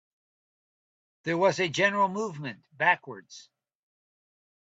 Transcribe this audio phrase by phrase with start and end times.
[1.25, 3.49] There was a general movement backwards.